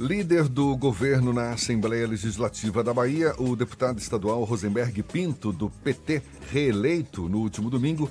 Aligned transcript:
Líder 0.00 0.48
do 0.48 0.74
governo 0.78 1.30
na 1.30 1.50
Assembleia 1.50 2.08
Legislativa 2.08 2.82
da 2.82 2.94
Bahia, 2.94 3.34
o 3.36 3.54
deputado 3.54 3.98
estadual 3.98 4.42
Rosenberg 4.44 5.02
Pinto, 5.02 5.52
do 5.52 5.68
PT, 5.68 6.22
reeleito 6.50 7.28
no 7.28 7.40
último 7.40 7.68
domingo, 7.68 8.10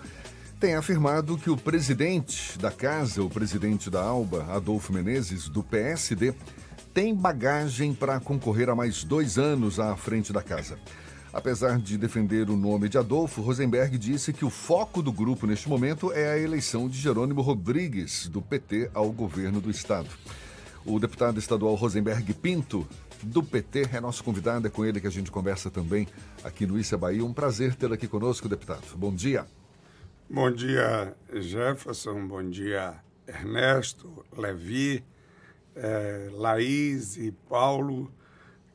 tem 0.59 0.75
afirmado 0.75 1.35
que 1.35 1.49
o 1.49 1.57
presidente 1.57 2.59
da 2.59 2.69
casa, 2.69 3.23
o 3.23 3.29
presidente 3.29 3.89
da 3.89 4.03
ALBA, 4.03 4.45
Adolfo 4.53 4.93
Menezes, 4.93 5.49
do 5.49 5.63
PSD, 5.63 6.35
tem 6.93 7.15
bagagem 7.15 7.91
para 7.91 8.19
concorrer 8.19 8.69
a 8.69 8.75
mais 8.75 9.03
dois 9.03 9.39
anos 9.39 9.79
à 9.79 9.95
frente 9.95 10.31
da 10.31 10.43
casa. 10.43 10.77
Apesar 11.33 11.79
de 11.79 11.97
defender 11.97 12.51
o 12.51 12.55
nome 12.55 12.87
de 12.87 12.99
Adolfo, 12.99 13.41
Rosenberg 13.41 13.97
disse 13.97 14.31
que 14.31 14.45
o 14.45 14.51
foco 14.51 15.01
do 15.01 15.11
grupo 15.11 15.47
neste 15.47 15.67
momento 15.67 16.13
é 16.13 16.33
a 16.33 16.37
eleição 16.37 16.87
de 16.87 16.99
Jerônimo 16.99 17.41
Rodrigues, 17.41 18.27
do 18.27 18.43
PT, 18.43 18.91
ao 18.93 19.11
governo 19.11 19.59
do 19.59 19.71
Estado. 19.71 20.09
O 20.85 20.99
deputado 20.99 21.39
estadual 21.39 21.75
Rosenberg 21.75 22.33
Pinto, 22.33 22.87
do 23.21 23.43
PT, 23.43 23.89
é 23.93 23.99
nosso 23.99 24.23
convidado. 24.23 24.67
É 24.67 24.69
com 24.69 24.85
ele 24.85 25.01
que 25.01 25.07
a 25.07 25.11
gente 25.11 25.29
conversa 25.29 25.69
também 25.69 26.07
aqui 26.43 26.65
no 26.65 26.79
Issa 26.79 26.97
Bahia. 26.97 27.23
Um 27.23 27.33
prazer 27.33 27.75
tê-lo 27.75 27.93
aqui 27.93 28.07
conosco, 28.07 28.47
deputado. 28.47 28.83
Bom 28.95 29.13
dia. 29.13 29.45
Bom 30.29 30.51
dia, 30.51 31.15
Jefferson. 31.33 32.27
Bom 32.27 32.49
dia, 32.49 32.95
Ernesto, 33.27 34.25
Levi, 34.35 35.03
eh, 35.75 36.29
Laís 36.33 37.17
e 37.17 37.31
Paulo. 37.31 38.11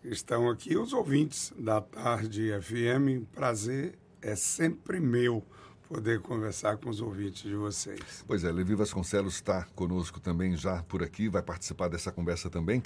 Estão 0.05 0.51
aqui 0.51 0.77
os 0.77 0.93
ouvintes 0.93 1.53
da 1.59 1.81
Tarde 1.81 2.51
FM. 2.61 3.25
Prazer 3.33 3.99
é 4.21 4.37
sempre 4.37 5.01
meu 5.01 5.43
poder 5.89 6.21
conversar 6.21 6.77
com 6.77 6.89
os 6.89 7.01
ouvintes 7.01 7.43
de 7.43 7.55
vocês. 7.55 8.25
Pois 8.27 8.45
é, 8.45 8.51
Levi 8.51 8.75
Vasconcelos 8.75 9.35
está 9.35 9.67
conosco 9.75 10.21
também 10.21 10.57
já 10.57 10.83
por 10.83 11.03
aqui, 11.03 11.29
vai 11.29 11.43
participar 11.43 11.89
dessa 11.89 12.11
conversa 12.11 12.49
também. 12.51 12.83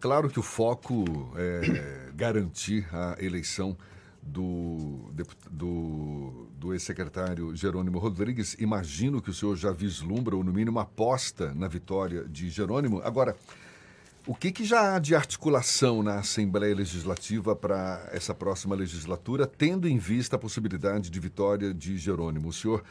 Claro 0.00 0.28
que 0.30 0.38
o 0.38 0.42
foco 0.42 1.04
é 1.36 2.10
garantir 2.14 2.86
a 2.92 3.16
eleição 3.18 3.76
do, 4.22 5.10
do, 5.50 6.48
do 6.56 6.72
ex-secretário 6.72 7.54
Jerônimo 7.56 7.98
Rodrigues. 7.98 8.54
Imagino 8.58 9.22
que 9.22 9.30
o 9.30 9.34
senhor 9.34 9.56
já 9.56 9.72
vislumbra, 9.72 10.36
ou 10.36 10.44
no 10.44 10.52
mínimo 10.52 10.78
aposta 10.78 11.54
na 11.54 11.68
vitória 11.68 12.24
de 12.24 12.50
Jerônimo. 12.50 13.00
Agora, 13.02 13.36
o 14.28 14.34
que, 14.34 14.52
que 14.52 14.62
já 14.62 14.94
há 14.94 14.98
de 14.98 15.14
articulação 15.14 16.02
na 16.02 16.18
Assembleia 16.18 16.74
Legislativa 16.74 17.56
para 17.56 18.06
essa 18.12 18.34
próxima 18.34 18.76
legislatura, 18.76 19.46
tendo 19.46 19.88
em 19.88 19.96
vista 19.96 20.36
a 20.36 20.38
possibilidade 20.38 21.08
de 21.08 21.18
vitória 21.18 21.72
de 21.72 21.96
Jerônimo? 21.96 22.48
O 22.48 22.52
senhor 22.52 22.84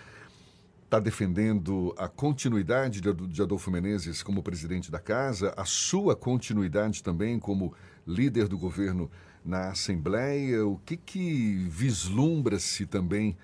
está 0.83 0.99
defendendo 0.99 1.93
a 1.95 2.07
continuidade 2.07 3.01
de 3.01 3.39
Adolfo 3.39 3.69
Menezes 3.69 4.23
como 4.23 4.41
presidente 4.41 4.89
da 4.89 4.97
casa, 4.97 5.53
a 5.55 5.63
sua 5.63 6.15
continuidade 6.15 7.03
também 7.03 7.37
como 7.37 7.71
líder 8.07 8.47
do 8.47 8.57
governo 8.57 9.07
na 9.45 9.69
Assembleia? 9.69 10.65
O 10.65 10.79
que, 10.83 10.97
que 10.97 11.67
vislumbra-se 11.69 12.87
também 12.87 13.37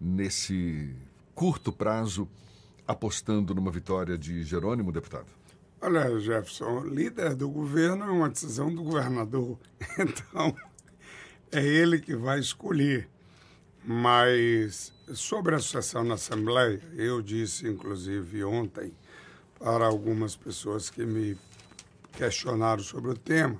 nesse 0.00 0.94
curto 1.34 1.72
prazo 1.72 2.28
apostando 2.86 3.56
numa 3.56 3.72
vitória 3.72 4.16
de 4.16 4.44
Jerônimo, 4.44 4.92
deputado? 4.92 5.39
Olha, 5.82 6.20
Jefferson, 6.20 6.84
líder 6.84 7.34
do 7.34 7.48
governo 7.48 8.04
é 8.04 8.10
uma 8.10 8.28
decisão 8.28 8.72
do 8.74 8.82
governador. 8.82 9.58
Então, 9.98 10.54
é 11.50 11.64
ele 11.64 11.98
que 11.98 12.14
vai 12.14 12.38
escolher. 12.38 13.08
Mas 13.82 14.92
sobre 15.14 15.54
a 15.54 15.58
sucessão 15.58 16.04
na 16.04 16.14
Assembleia, 16.14 16.82
eu 16.94 17.22
disse, 17.22 17.66
inclusive, 17.66 18.44
ontem, 18.44 18.92
para 19.58 19.86
algumas 19.86 20.36
pessoas 20.36 20.90
que 20.90 21.06
me 21.06 21.38
questionaram 22.12 22.82
sobre 22.82 23.12
o 23.12 23.16
tema, 23.16 23.58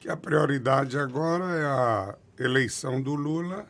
que 0.00 0.08
a 0.08 0.16
prioridade 0.16 0.98
agora 0.98 1.44
é 1.44 1.64
a 1.64 2.18
eleição 2.40 3.00
do 3.00 3.14
Lula 3.14 3.68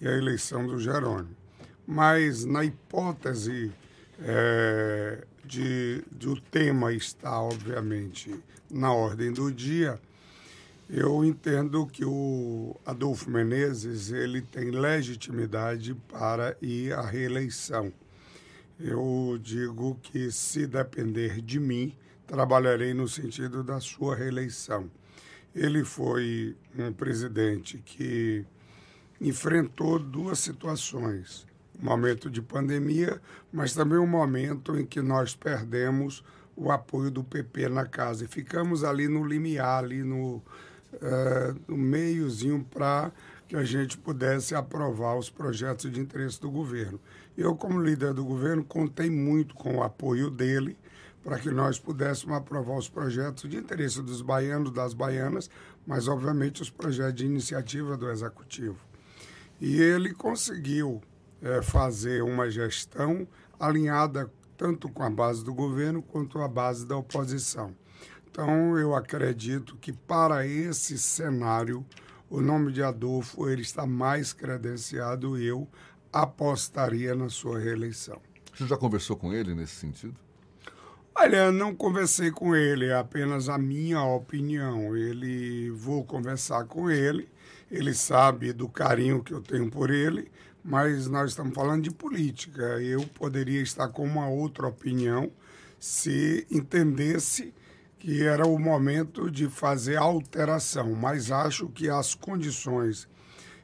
e 0.00 0.06
a 0.06 0.12
eleição 0.12 0.64
do 0.64 0.78
Jerônimo. 0.78 1.36
Mas, 1.84 2.44
na 2.44 2.64
hipótese 2.64 3.72
é, 4.20 5.24
de, 5.46 6.02
o 6.26 6.40
tema 6.40 6.92
está, 6.92 7.40
obviamente, 7.40 8.34
na 8.70 8.92
ordem 8.92 9.32
do 9.32 9.50
dia, 9.52 10.00
eu 10.90 11.24
entendo 11.24 11.86
que 11.86 12.04
o 12.04 12.76
Adolfo 12.84 13.30
Menezes 13.30 14.10
ele 14.10 14.42
tem 14.42 14.70
legitimidade 14.70 15.94
para 16.08 16.56
ir 16.60 16.92
à 16.92 17.02
reeleição. 17.02 17.92
Eu 18.78 19.38
digo 19.40 19.98
que, 20.02 20.30
se 20.30 20.66
depender 20.66 21.40
de 21.40 21.58
mim, 21.58 21.96
trabalharei 22.26 22.92
no 22.92 23.08
sentido 23.08 23.62
da 23.62 23.80
sua 23.80 24.14
reeleição. 24.14 24.90
Ele 25.54 25.84
foi 25.84 26.56
um 26.78 26.92
presidente 26.92 27.78
que 27.78 28.44
enfrentou 29.20 29.98
duas 29.98 30.38
situações 30.38 31.46
momento 31.78 32.30
de 32.30 32.40
pandemia, 32.40 33.20
mas 33.52 33.74
também 33.74 33.98
um 33.98 34.06
momento 34.06 34.78
em 34.78 34.86
que 34.86 35.00
nós 35.00 35.34
perdemos 35.34 36.24
o 36.56 36.70
apoio 36.70 37.10
do 37.10 37.22
PP 37.22 37.68
na 37.68 37.84
casa 37.84 38.24
e 38.24 38.28
ficamos 38.28 38.82
ali 38.82 39.08
no 39.08 39.24
limiar, 39.24 39.84
ali 39.84 40.02
no, 40.02 40.36
uh, 40.36 41.60
no 41.68 41.76
meiozinho 41.76 42.64
para 42.64 43.12
que 43.46 43.54
a 43.54 43.62
gente 43.62 43.96
pudesse 43.98 44.54
aprovar 44.54 45.16
os 45.16 45.30
projetos 45.30 45.90
de 45.92 46.00
interesse 46.00 46.40
do 46.40 46.50
governo. 46.50 46.98
Eu, 47.36 47.54
como 47.54 47.80
líder 47.80 48.14
do 48.14 48.24
governo, 48.24 48.64
contei 48.64 49.10
muito 49.10 49.54
com 49.54 49.76
o 49.76 49.82
apoio 49.82 50.30
dele 50.30 50.76
para 51.22 51.38
que 51.38 51.50
nós 51.50 51.78
pudéssemos 51.78 52.36
aprovar 52.36 52.78
os 52.78 52.88
projetos 52.88 53.48
de 53.50 53.56
interesse 53.56 54.00
dos 54.00 54.22
baianos, 54.22 54.70
das 54.70 54.94
baianas, 54.94 55.50
mas, 55.86 56.08
obviamente, 56.08 56.62
os 56.62 56.70
projetos 56.70 57.16
de 57.16 57.26
iniciativa 57.26 57.96
do 57.96 58.08
Executivo. 58.08 58.78
E 59.60 59.80
ele 59.80 60.14
conseguiu 60.14 61.02
é, 61.46 61.62
fazer 61.62 62.22
uma 62.22 62.50
gestão 62.50 63.26
alinhada 63.58 64.30
tanto 64.56 64.88
com 64.88 65.02
a 65.02 65.10
base 65.10 65.44
do 65.44 65.54
governo 65.54 66.02
quanto 66.02 66.40
a 66.40 66.48
base 66.48 66.86
da 66.86 66.96
oposição. 66.96 67.74
Então, 68.28 68.76
eu 68.76 68.94
acredito 68.94 69.76
que 69.76 69.92
para 69.92 70.46
esse 70.46 70.98
cenário, 70.98 71.86
o 72.28 72.40
nome 72.40 72.72
de 72.72 72.82
Adolfo 72.82 73.48
ele 73.48 73.62
está 73.62 73.86
mais 73.86 74.32
credenciado 74.32 75.38
e 75.38 75.46
eu 75.46 75.68
apostaria 76.12 77.14
na 77.14 77.28
sua 77.28 77.58
reeleição. 77.58 78.20
Você 78.52 78.66
já 78.66 78.76
conversou 78.76 79.16
com 79.16 79.32
ele 79.32 79.54
nesse 79.54 79.76
sentido? 79.76 80.16
Olha, 81.14 81.50
não 81.50 81.74
conversei 81.74 82.30
com 82.30 82.54
ele, 82.54 82.86
é 82.86 82.94
apenas 82.94 83.48
a 83.48 83.56
minha 83.56 84.02
opinião. 84.02 84.96
Ele 84.96 85.70
vou 85.70 86.04
conversar 86.04 86.64
com 86.64 86.90
ele. 86.90 87.28
Ele 87.70 87.94
sabe 87.94 88.52
do 88.52 88.68
carinho 88.68 89.22
que 89.22 89.32
eu 89.32 89.40
tenho 89.40 89.70
por 89.70 89.90
ele, 89.90 90.30
mas 90.66 91.06
nós 91.06 91.30
estamos 91.30 91.54
falando 91.54 91.84
de 91.84 91.92
política. 91.92 92.62
Eu 92.82 93.06
poderia 93.14 93.62
estar 93.62 93.88
com 93.88 94.04
uma 94.04 94.28
outra 94.28 94.66
opinião 94.66 95.30
se 95.78 96.44
entendesse 96.50 97.54
que 98.00 98.24
era 98.24 98.44
o 98.46 98.58
momento 98.58 99.30
de 99.30 99.48
fazer 99.48 99.96
alteração, 99.96 100.92
mas 100.94 101.30
acho 101.30 101.68
que 101.68 101.88
as 101.88 102.14
condições 102.14 103.08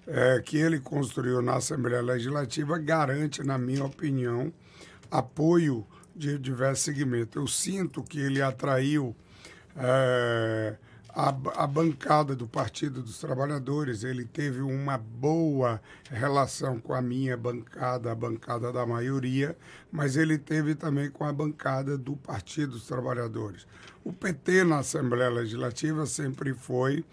é, 0.06 0.40
que 0.44 0.56
ele 0.56 0.78
construiu 0.78 1.42
na 1.42 1.56
Assembleia 1.56 2.00
Legislativa 2.00 2.78
garante, 2.78 3.42
na 3.42 3.58
minha 3.58 3.84
opinião, 3.84 4.52
apoio 5.10 5.84
de 6.14 6.38
diversos 6.38 6.84
segmentos. 6.84 7.34
Eu 7.34 7.48
sinto 7.48 8.02
que 8.02 8.20
ele 8.20 8.40
atraiu 8.40 9.14
é, 9.76 10.76
a, 11.14 11.28
a, 11.28 11.66
bancada 11.66 12.34
do 12.34 12.46
Partido 12.46 13.02
dos 13.02 13.18
Trabalhadores, 13.18 14.02
ele 14.02 14.24
teve 14.24 14.62
uma 14.62 14.96
boa 14.96 15.80
relação 16.10 16.80
com 16.80 16.94
a 16.94 17.02
minha 17.02 17.36
bancada, 17.36 18.10
a 18.10 18.14
bancada 18.14 18.72
da 18.72 18.86
maioria, 18.86 19.56
mas 19.90 20.16
ele 20.16 20.38
teve 20.38 20.74
também 20.74 21.10
com 21.10 21.24
a 21.24 21.32
bancada 21.32 21.98
do 21.98 22.16
Partido 22.16 22.72
dos 22.72 22.86
Trabalhadores. 22.86 23.66
O 24.02 24.12
PT 24.12 24.64
na 24.64 24.78
Assembleia 24.78 25.30
Legislativa 25.30 26.06
sempre 26.06 26.54
foi 26.54 27.04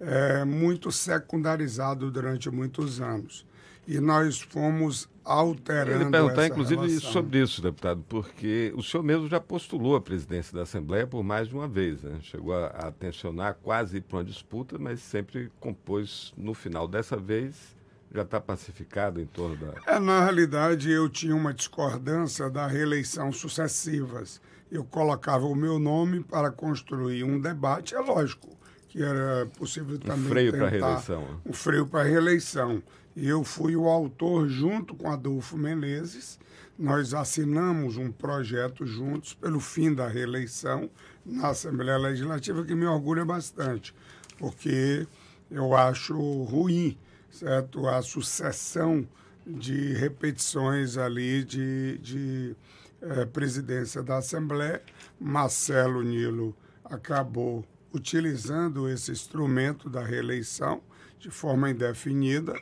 é, 0.00 0.44
muito 0.44 0.90
secundarizado 0.90 2.10
durante 2.10 2.50
muitos 2.50 3.00
anos. 3.00 3.46
E 3.86 3.98
nós 3.98 4.40
fomos 4.40 5.08
alterando. 5.24 6.04
Eu 6.04 6.10
perguntar, 6.10 6.46
inclusive, 6.46 6.86
relação. 6.86 7.12
sobre 7.12 7.42
isso, 7.42 7.60
deputado, 7.60 8.04
porque 8.08 8.72
o 8.76 8.82
senhor 8.82 9.02
mesmo 9.02 9.28
já 9.28 9.40
postulou 9.40 9.96
a 9.96 10.00
presidência 10.00 10.54
da 10.54 10.62
Assembleia 10.62 11.06
por 11.06 11.22
mais 11.22 11.48
de 11.48 11.54
uma 11.54 11.66
vez. 11.66 12.02
Né? 12.02 12.18
Chegou 12.22 12.54
a, 12.54 12.66
a 12.66 12.92
tensionar 12.92 13.56
quase 13.62 14.00
para 14.00 14.18
uma 14.18 14.24
disputa, 14.24 14.78
mas 14.78 15.00
sempre 15.00 15.50
compôs 15.58 16.32
no 16.36 16.54
final. 16.54 16.86
Dessa 16.86 17.16
vez 17.16 17.76
já 18.14 18.22
está 18.22 18.40
pacificado 18.40 19.20
em 19.20 19.26
torno 19.26 19.56
da. 19.56 19.74
É, 19.86 19.98
na 19.98 20.22
realidade, 20.22 20.90
eu 20.90 21.08
tinha 21.08 21.34
uma 21.34 21.52
discordância 21.52 22.48
da 22.50 22.66
reeleição 22.66 23.32
sucessivas. 23.32 24.40
Eu 24.70 24.84
colocava 24.84 25.44
o 25.46 25.54
meu 25.54 25.78
nome 25.78 26.22
para 26.22 26.50
construir 26.50 27.24
um 27.24 27.40
debate, 27.40 27.94
é 27.94 28.00
lógico 28.00 28.61
que 28.92 29.02
era 29.02 29.46
possível 29.58 29.98
também. 29.98 30.26
Um 30.26 30.28
freio 30.28 30.52
para 30.52 30.66
a 30.66 30.68
reeleição. 30.68 31.40
Um 31.46 31.52
freio 31.54 31.86
para 31.86 32.00
a 32.00 32.04
reeleição. 32.04 32.82
Eu 33.16 33.42
fui 33.42 33.74
o 33.74 33.88
autor, 33.88 34.46
junto 34.48 34.94
com 34.94 35.10
Adolfo 35.10 35.56
Menezes, 35.56 36.38
nós 36.78 37.14
assinamos 37.14 37.96
um 37.96 38.12
projeto 38.12 38.84
juntos 38.84 39.32
pelo 39.32 39.60
fim 39.60 39.94
da 39.94 40.06
reeleição, 40.06 40.90
na 41.24 41.48
Assembleia 41.48 41.96
Legislativa 41.96 42.64
que 42.64 42.74
me 42.74 42.84
orgulha 42.84 43.24
bastante, 43.24 43.94
porque 44.38 45.06
eu 45.50 45.74
acho 45.74 46.14
ruim, 46.42 46.98
certo? 47.30 47.86
A 47.86 48.02
sucessão 48.02 49.06
de 49.46 49.94
repetições 49.94 50.98
ali 50.98 51.44
de, 51.44 51.98
de 51.98 52.56
eh, 53.00 53.24
presidência 53.26 54.02
da 54.02 54.18
Assembleia. 54.18 54.82
Marcelo 55.18 56.02
Nilo 56.02 56.54
acabou 56.84 57.64
utilizando 57.94 58.88
esse 58.88 59.10
instrumento 59.10 59.88
da 59.88 60.02
reeleição 60.02 60.82
de 61.18 61.30
forma 61.30 61.70
indefinida 61.70 62.54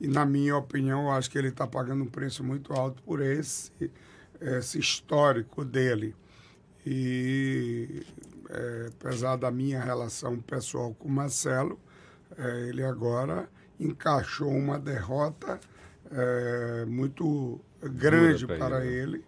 e, 0.00 0.06
na 0.06 0.26
minha 0.26 0.56
opinião, 0.56 1.04
eu 1.04 1.10
acho 1.10 1.30
que 1.30 1.38
ele 1.38 1.48
está 1.48 1.66
pagando 1.66 2.04
um 2.04 2.08
preço 2.08 2.44
muito 2.44 2.72
alto 2.72 3.02
por 3.02 3.20
esse, 3.20 3.70
esse 4.40 4.78
histórico 4.78 5.64
dele. 5.64 6.14
E, 6.84 8.04
é, 8.50 8.86
apesar 8.88 9.36
da 9.36 9.50
minha 9.50 9.80
relação 9.80 10.38
pessoal 10.38 10.94
com 10.94 11.08
o 11.08 11.10
Marcelo, 11.10 11.78
é, 12.36 12.68
ele 12.68 12.84
agora 12.84 13.48
encaixou 13.80 14.50
uma 14.50 14.78
derrota 14.78 15.58
é, 16.10 16.84
muito 16.86 17.60
grande 17.82 18.46
para 18.46 18.84
ele, 18.84 19.24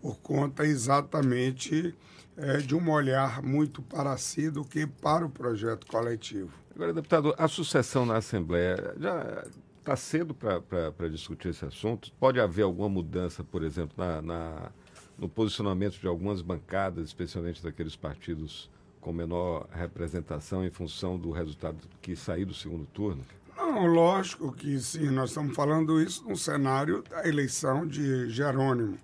por 0.00 0.18
conta 0.18 0.64
exatamente 0.64 1.94
é, 2.40 2.56
de 2.58 2.74
um 2.74 2.90
olhar 2.90 3.42
muito 3.42 3.82
para 3.82 4.16
si 4.16 4.50
do 4.50 4.64
que 4.64 4.86
para 4.86 5.24
o 5.26 5.30
projeto 5.30 5.86
coletivo. 5.86 6.50
Agora, 6.74 6.92
deputado, 6.92 7.34
a 7.36 7.46
sucessão 7.46 8.06
na 8.06 8.16
Assembleia 8.16 8.94
já 8.98 9.44
está 9.78 9.96
cedo 9.96 10.34
para 10.34 11.08
discutir 11.08 11.48
esse 11.48 11.64
assunto? 11.64 12.10
Pode 12.18 12.40
haver 12.40 12.62
alguma 12.62 12.88
mudança, 12.88 13.44
por 13.44 13.62
exemplo, 13.62 13.94
na, 13.96 14.22
na, 14.22 14.70
no 15.18 15.28
posicionamento 15.28 15.98
de 15.98 16.06
algumas 16.06 16.40
bancadas, 16.40 17.08
especialmente 17.08 17.62
daqueles 17.62 17.96
partidos 17.96 18.70
com 19.00 19.12
menor 19.12 19.66
representação 19.72 20.64
em 20.64 20.70
função 20.70 21.18
do 21.18 21.30
resultado 21.30 21.76
que 22.00 22.14
sair 22.14 22.44
do 22.44 22.54
segundo 22.54 22.86
turno? 22.86 23.24
Não, 23.56 23.86
lógico 23.86 24.52
que 24.52 24.78
sim, 24.78 25.10
nós 25.10 25.30
estamos 25.30 25.54
falando 25.54 26.00
isso 26.00 26.26
num 26.26 26.36
cenário 26.36 27.02
da 27.02 27.26
eleição 27.26 27.86
de 27.86 28.28
Jerônimo, 28.30 28.98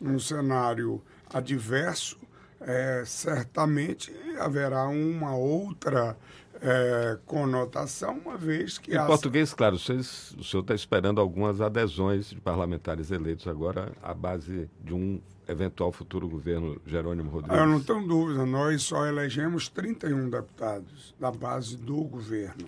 num 0.00 0.18
cenário 0.18 1.02
adverso, 1.32 2.18
é, 2.60 3.02
certamente 3.06 4.12
haverá 4.38 4.88
uma 4.88 5.34
outra 5.34 6.16
é, 6.60 7.18
conotação, 7.24 8.18
uma 8.18 8.36
vez 8.36 8.78
que... 8.78 8.96
Em 8.96 9.06
português, 9.06 9.54
claro, 9.54 9.78
vocês, 9.78 10.34
o 10.38 10.44
senhor 10.44 10.62
está 10.62 10.74
esperando 10.74 11.20
algumas 11.20 11.60
adesões 11.60 12.30
de 12.30 12.40
parlamentares 12.40 13.10
eleitos 13.10 13.46
agora 13.46 13.92
à 14.02 14.12
base 14.12 14.68
de 14.80 14.92
um 14.92 15.20
eventual 15.46 15.90
futuro 15.92 16.28
governo 16.28 16.80
Jerônimo 16.84 17.30
Rodrigues. 17.30 17.58
Eu 17.58 17.66
não 17.66 17.80
tenho 17.80 18.06
dúvida, 18.06 18.44
nós 18.44 18.82
só 18.82 19.06
elegemos 19.06 19.68
31 19.68 20.28
deputados 20.28 21.14
da 21.18 21.30
base 21.30 21.76
do 21.76 22.04
governo. 22.04 22.66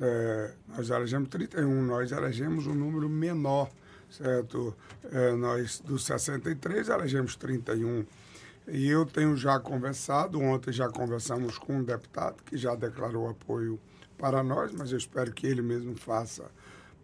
É, 0.00 0.52
nós 0.68 0.90
elegemos 0.90 1.28
31, 1.28 1.82
nós 1.82 2.12
elegemos 2.12 2.66
um 2.66 2.74
número 2.74 3.08
menor, 3.08 3.70
certo? 4.10 4.74
É, 5.04 5.32
nós, 5.32 5.80
dos 5.80 6.04
63, 6.04 6.88
elegemos 6.88 7.36
31. 7.36 8.04
E 8.68 8.88
eu 8.88 9.06
tenho 9.06 9.36
já 9.36 9.60
conversado, 9.60 10.40
ontem 10.40 10.72
já 10.72 10.88
conversamos 10.88 11.56
com 11.56 11.78
um 11.78 11.84
deputado 11.84 12.42
que 12.42 12.56
já 12.56 12.74
declarou 12.74 13.28
apoio 13.28 13.78
para 14.18 14.42
nós, 14.42 14.72
mas 14.72 14.90
eu 14.90 14.98
espero 14.98 15.32
que 15.32 15.46
ele 15.46 15.62
mesmo 15.62 15.94
faça 15.94 16.50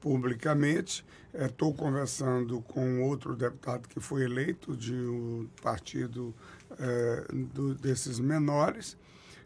publicamente. 0.01 1.05
Estou 1.33 1.71
é, 1.71 1.75
conversando 1.75 2.61
com 2.63 3.03
outro 3.03 3.37
deputado 3.37 3.89
que 3.89 4.01
foi 4.01 4.25
eleito 4.25 4.77
de 4.77 4.93
um 4.93 5.49
partido 5.63 6.35
é, 6.79 7.27
do, 7.33 7.75
desses 7.77 8.19
menores, 8.19 8.99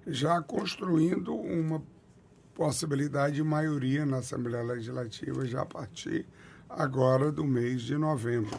já 0.07 0.41
construindo 0.41 1.35
uma 1.35 1.83
possibilidade 2.55 3.37
de 3.37 3.43
maioria 3.45 4.07
na 4.07 4.19
Assembleia 4.19 4.65
Legislativa 4.65 5.45
já 5.45 5.61
a 5.61 5.67
partir 5.67 6.27
agora 6.69 7.31
do 7.31 7.45
mês 7.45 7.83
de 7.83 7.99
novembro. 7.99 8.59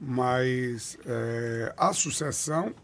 Mas 0.00 0.98
é, 1.06 1.74
a 1.76 1.92
sucessão 1.92 2.74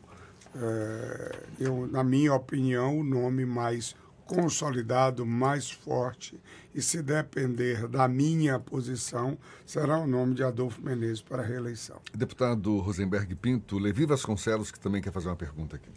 é, 0.54 1.46
eu, 1.60 1.86
na 1.86 2.04
minha 2.04 2.34
opinião, 2.34 2.98
o 2.98 3.04
nome 3.04 3.44
mais 3.44 3.94
consolidado, 4.26 5.26
mais 5.26 5.70
forte, 5.70 6.40
e 6.74 6.80
se 6.80 7.02
depender 7.02 7.86
da 7.86 8.08
minha 8.08 8.58
posição, 8.58 9.36
será 9.66 9.98
o 9.98 10.06
nome 10.06 10.34
de 10.34 10.42
Adolfo 10.42 10.80
Menezes 10.80 11.20
para 11.20 11.42
a 11.42 11.46
reeleição. 11.46 12.00
Deputado 12.14 12.78
Rosenberg 12.78 13.34
Pinto, 13.34 13.78
Levi 13.78 14.06
Vasconcelos, 14.06 14.70
que 14.70 14.80
também 14.80 15.02
quer 15.02 15.12
fazer 15.12 15.28
uma 15.28 15.36
pergunta 15.36 15.76
aqui. 15.76 15.90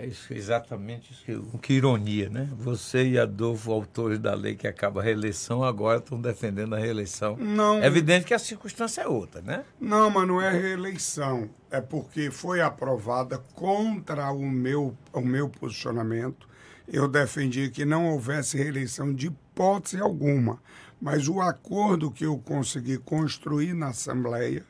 É 0.00 0.06
isso, 0.06 0.32
exatamente 0.32 1.12
isso. 1.12 1.24
Que, 1.26 1.58
que 1.58 1.72
ironia, 1.74 2.30
né? 2.30 2.48
Você 2.56 3.06
e 3.06 3.18
Adolfo, 3.18 3.70
autores 3.70 4.18
da 4.18 4.32
lei 4.32 4.56
que 4.56 4.66
acaba 4.66 5.02
a 5.02 5.04
reeleição, 5.04 5.62
agora 5.62 5.98
estão 5.98 6.18
defendendo 6.18 6.74
a 6.74 6.78
reeleição. 6.78 7.36
Não. 7.36 7.82
É 7.82 7.86
evidente 7.86 8.24
que 8.24 8.32
a 8.32 8.38
circunstância 8.38 9.02
é 9.02 9.06
outra, 9.06 9.42
né? 9.42 9.62
Não, 9.78 10.08
mas 10.08 10.26
não 10.26 10.40
é 10.40 10.50
reeleição. 10.50 11.50
É 11.70 11.82
porque 11.82 12.30
foi 12.30 12.62
aprovada 12.62 13.36
contra 13.54 14.32
o 14.32 14.50
meu, 14.50 14.96
o 15.12 15.20
meu 15.20 15.50
posicionamento. 15.50 16.48
Eu 16.88 17.06
defendi 17.06 17.68
que 17.68 17.84
não 17.84 18.08
houvesse 18.08 18.56
reeleição 18.56 19.12
de 19.12 19.26
hipótese 19.26 20.00
alguma. 20.00 20.62
Mas 20.98 21.28
o 21.28 21.42
acordo 21.42 22.10
que 22.10 22.24
eu 22.24 22.38
consegui 22.38 22.96
construir 22.96 23.74
na 23.74 23.88
Assembleia 23.88 24.64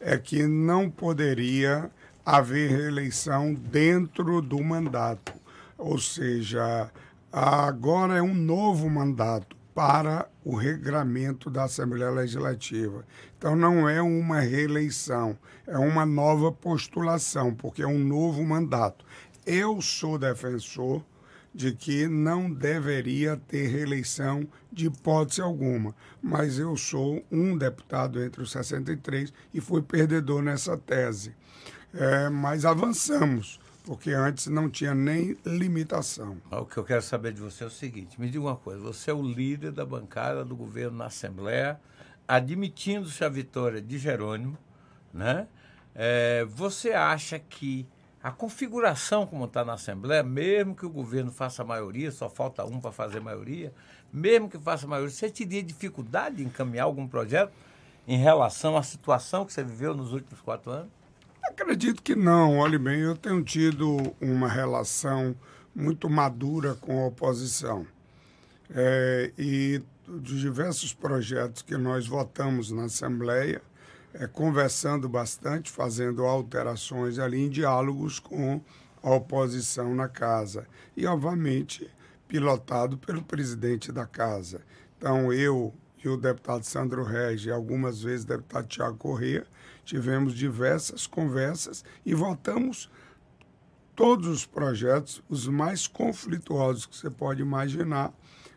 é 0.00 0.16
que 0.16 0.46
não 0.46 0.90
poderia 0.90 1.90
haver 2.24 2.70
reeleição 2.70 3.54
dentro 3.54 4.40
do 4.40 4.62
mandato. 4.62 5.32
Ou 5.76 5.98
seja, 5.98 6.90
agora 7.32 8.18
é 8.18 8.22
um 8.22 8.34
novo 8.34 8.88
mandato 8.88 9.56
para 9.74 10.28
o 10.44 10.54
regramento 10.54 11.48
da 11.48 11.64
Assembleia 11.64 12.10
Legislativa. 12.10 13.04
Então 13.38 13.56
não 13.56 13.88
é 13.88 14.02
uma 14.02 14.40
reeleição, 14.40 15.38
é 15.66 15.78
uma 15.78 16.04
nova 16.04 16.52
postulação, 16.52 17.54
porque 17.54 17.82
é 17.82 17.86
um 17.86 17.98
novo 17.98 18.44
mandato. 18.44 19.04
Eu 19.46 19.80
sou 19.80 20.18
defensor 20.18 21.02
de 21.52 21.72
que 21.72 22.06
não 22.06 22.52
deveria 22.52 23.36
ter 23.36 23.66
reeleição 23.66 24.46
de 24.70 24.86
hipótese 24.86 25.40
alguma, 25.40 25.94
mas 26.22 26.58
eu 26.58 26.76
sou 26.76 27.24
um 27.30 27.56
deputado 27.56 28.22
entre 28.22 28.42
os 28.42 28.52
63 28.52 29.32
e 29.52 29.60
fui 29.60 29.82
perdedor 29.82 30.42
nessa 30.42 30.76
tese 30.76 31.34
é, 31.94 32.28
mas 32.28 32.64
avançamos, 32.64 33.60
porque 33.84 34.10
antes 34.10 34.46
não 34.46 34.70
tinha 34.70 34.94
nem 34.94 35.36
limitação. 35.44 36.36
O 36.50 36.64
que 36.64 36.76
eu 36.76 36.84
quero 36.84 37.02
saber 37.02 37.32
de 37.32 37.40
você 37.40 37.64
é 37.64 37.66
o 37.66 37.70
seguinte: 37.70 38.20
me 38.20 38.28
diga 38.28 38.44
uma 38.44 38.56
coisa, 38.56 38.80
você 38.80 39.10
é 39.10 39.14
o 39.14 39.22
líder 39.22 39.72
da 39.72 39.84
bancada 39.84 40.44
do 40.44 40.54
governo 40.54 40.98
na 40.98 41.06
Assembleia, 41.06 41.80
admitindo-se 42.26 43.24
a 43.24 43.28
vitória 43.28 43.80
de 43.80 43.98
Jerônimo, 43.98 44.56
né? 45.12 45.48
É, 45.94 46.44
você 46.44 46.92
acha 46.92 47.38
que 47.38 47.86
a 48.22 48.30
configuração 48.30 49.26
como 49.26 49.46
está 49.46 49.64
na 49.64 49.72
Assembleia, 49.72 50.22
mesmo 50.22 50.76
que 50.76 50.86
o 50.86 50.90
governo 50.90 51.32
faça 51.32 51.64
maioria, 51.64 52.12
só 52.12 52.28
falta 52.28 52.64
um 52.64 52.78
para 52.78 52.92
fazer 52.92 53.18
maioria, 53.18 53.72
mesmo 54.12 54.48
que 54.48 54.58
faça 54.58 54.86
maioria, 54.86 55.10
você 55.10 55.30
teria 55.30 55.62
dificuldade 55.62 56.42
em 56.42 56.46
encaminhar 56.46 56.84
algum 56.84 57.08
projeto 57.08 57.52
em 58.06 58.18
relação 58.18 58.76
à 58.76 58.82
situação 58.82 59.44
que 59.44 59.52
você 59.52 59.64
viveu 59.64 59.94
nos 59.94 60.12
últimos 60.12 60.40
quatro 60.40 60.70
anos? 60.70 60.99
Acredito 61.60 62.02
que 62.02 62.16
não. 62.16 62.56
Olhe 62.56 62.78
bem, 62.78 63.00
eu 63.00 63.14
tenho 63.14 63.44
tido 63.44 64.16
uma 64.18 64.48
relação 64.48 65.36
muito 65.74 66.08
madura 66.08 66.74
com 66.74 67.04
a 67.04 67.08
oposição. 67.08 67.86
É, 68.70 69.30
e 69.38 69.82
dos 70.06 70.40
diversos 70.40 70.94
projetos 70.94 71.60
que 71.60 71.76
nós 71.76 72.06
votamos 72.06 72.70
na 72.70 72.84
Assembleia, 72.84 73.60
é, 74.14 74.26
conversando 74.26 75.06
bastante, 75.06 75.70
fazendo 75.70 76.24
alterações 76.24 77.18
ali 77.18 77.42
em 77.42 77.50
diálogos 77.50 78.18
com 78.18 78.62
a 79.02 79.10
oposição 79.10 79.94
na 79.94 80.08
casa. 80.08 80.66
E, 80.96 81.06
obviamente, 81.06 81.90
pilotado 82.26 82.96
pelo 82.96 83.22
presidente 83.22 83.92
da 83.92 84.06
casa. 84.06 84.62
Então, 84.96 85.30
eu 85.30 85.74
e 86.02 86.08
o 86.08 86.16
deputado 86.16 86.64
Sandro 86.64 87.04
Regis, 87.04 87.46
e 87.46 87.50
algumas 87.50 88.02
vezes 88.02 88.24
o 88.24 88.28
deputado 88.28 88.66
Tiago 88.66 88.96
Corrêa, 88.96 89.46
tivemos 89.90 90.34
diversas 90.34 91.04
conversas 91.04 91.84
e 92.06 92.14
votamos 92.14 92.88
todos 93.96 94.28
os 94.28 94.46
projetos, 94.46 95.20
os 95.28 95.48
mais 95.48 95.88
conflituosos 95.88 96.86
que 96.86 96.96
você 96.96 97.10
pode 97.10 97.42
imaginar 97.42 98.12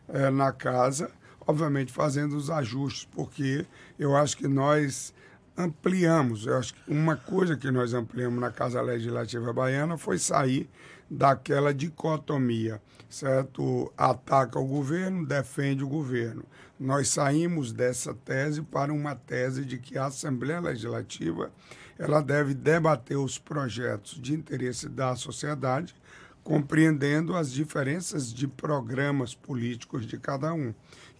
é, 0.07 0.29
na 0.29 0.51
casa, 0.51 1.09
obviamente 1.41 1.91
fazendo 1.91 2.37
os 2.37 2.51
ajustes, 2.51 3.05
porque 3.11 3.65
eu 3.97 4.15
acho 4.15 4.37
que 4.37 4.47
nós 4.47 5.11
ampliamos, 5.55 6.45
eu 6.45 6.57
acho 6.57 6.73
que 6.73 6.91
uma 6.91 7.15
coisa 7.15 7.55
que 7.55 7.69
nós 7.69 7.93
ampliamos 7.93 8.39
na 8.39 8.51
Casa 8.51 8.81
Legislativa 8.81 9.53
Baiana 9.53 9.97
foi 9.97 10.17
sair 10.17 10.69
daquela 11.09 11.73
dicotomia, 11.73 12.81
certo? 13.09 13.91
Ataca 13.95 14.59
o 14.59 14.65
governo, 14.65 15.25
defende 15.25 15.83
o 15.83 15.87
governo. 15.87 16.43
Nós 16.79 17.09
saímos 17.09 17.71
dessa 17.71 18.13
tese 18.13 18.61
para 18.61 18.91
uma 18.91 19.15
tese 19.15 19.63
de 19.63 19.77
que 19.77 19.97
a 19.97 20.07
Assembleia 20.07 20.59
Legislativa 20.59 21.51
ela 21.99 22.21
deve 22.21 22.53
debater 22.55 23.17
os 23.17 23.37
projetos 23.37 24.19
de 24.19 24.33
interesse 24.33 24.89
da 24.89 25.15
sociedade, 25.15 25.95
compreendendo 26.43 27.35
as 27.35 27.51
diferenças 27.51 28.33
de 28.33 28.47
programas 28.47 29.35
políticos 29.35 30.05
de 30.05 30.17
cada 30.17 30.53
um 30.53 30.73